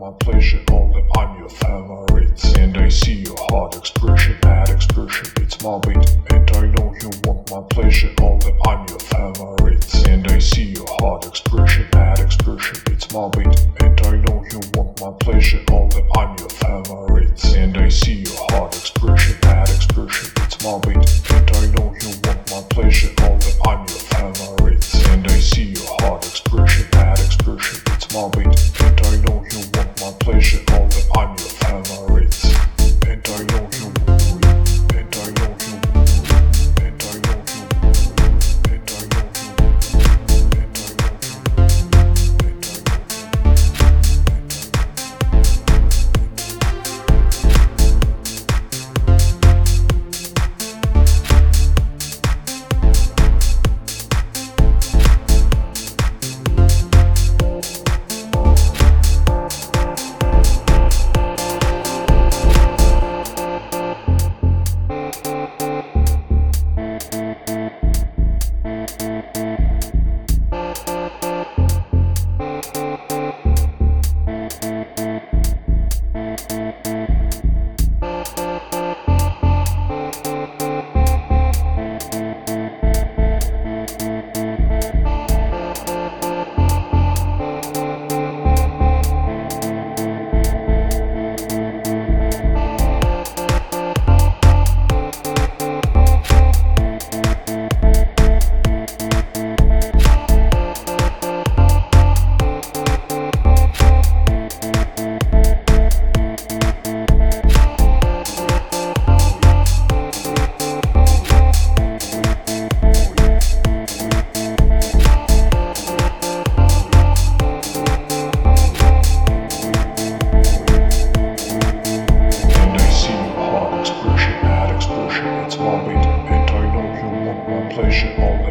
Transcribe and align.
my 0.00 0.10
pleasure 0.12 0.62
only, 0.72 1.04
I'm 1.14 1.38
your 1.38 1.48
favorite. 1.50 2.58
And 2.58 2.78
I 2.78 2.88
see 2.88 3.16
your 3.16 3.36
hard 3.38 3.74
expression, 3.74 4.38
bad 4.40 4.70
expression, 4.70 5.28
it's 5.36 5.62
my 5.62 5.78
beat. 5.80 6.16
And 6.32 6.50
I 6.52 6.60
know 6.68 6.94
you 7.02 7.10
want 7.24 7.50
my 7.50 7.60
pleasure 7.68 8.10
only, 8.22 8.54
I'm 8.64 8.88
your 8.88 8.98
favorite. 8.98 10.08
And 10.08 10.26
I 10.26 10.38
see 10.38 10.72
your 10.72 10.86
hard 10.88 11.26
expression, 11.26 11.86
bad 11.92 12.18
expression, 12.18 12.78
it's 12.86 13.12
my 13.12 13.28
beat. 13.28 13.69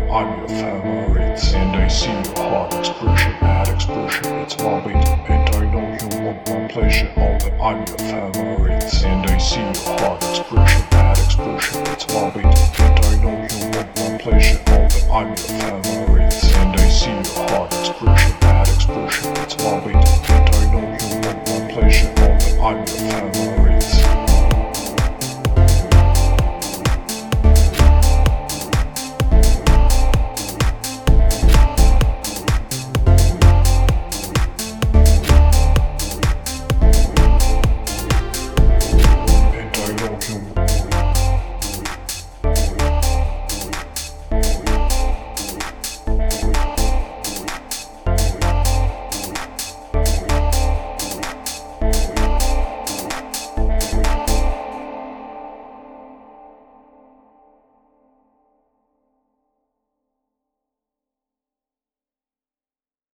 I'm 0.10 0.40
your 0.40 0.48
favorite. 0.48 1.54
And 1.54 1.76
I 1.76 1.88
see 1.88 2.12
your 2.12 2.50
heart 2.50 2.74
expression, 2.74 3.34
mad 3.42 3.68
expression, 3.68 4.34
it's 4.38 4.56
beat. 4.56 4.96
And 4.96 5.56
I 5.56 5.66
know 5.66 5.98
you 6.00 6.24
want 6.24 6.48
I'm 7.62 7.78
your 7.86 7.98
favorite. 7.98 9.04
And 9.04 9.30
I 9.30 9.38
see 9.38 9.60
your 9.60 10.00
heart 10.00 10.24
expression, 10.24 10.86
mad 10.92 11.18
expression, 11.20 11.82
it's 11.88 12.06
beat. 12.06 12.46
And 12.80 13.00
I 13.06 13.16
know 13.22 13.48
you 13.52 13.60
want 13.76 13.90
my 13.98 14.18
pleasure, 14.20 14.62
only 14.68 15.12
I'm 15.12 15.28
your 15.28 15.84
favorite. 15.84 16.00